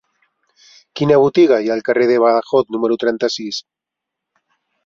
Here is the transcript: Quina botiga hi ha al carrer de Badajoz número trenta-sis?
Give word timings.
Quina 0.99 1.17
botiga 1.25 1.59
hi 1.65 1.69
ha 1.69 1.75
al 1.77 1.85
carrer 1.89 2.07
de 2.13 2.17
Badajoz 2.25 2.75
número 2.77 3.01
trenta-sis? 3.05 3.61